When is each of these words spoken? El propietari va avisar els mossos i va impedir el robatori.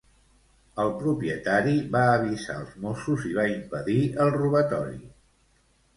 El 0.83 0.87
propietari 1.01 1.75
va 1.95 2.01
avisar 2.15 2.57
els 2.63 2.73
mossos 2.87 3.27
i 3.33 3.37
va 3.41 3.47
impedir 3.53 3.99
el 4.25 4.37
robatori. 4.41 4.99